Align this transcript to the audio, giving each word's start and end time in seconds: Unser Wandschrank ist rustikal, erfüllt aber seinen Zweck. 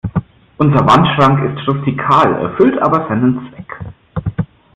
Unser 0.57 0.83
Wandschrank 0.87 1.59
ist 1.59 1.67
rustikal, 1.67 2.33
erfüllt 2.41 2.75
aber 2.81 3.07
seinen 3.07 3.51
Zweck. 3.51 3.77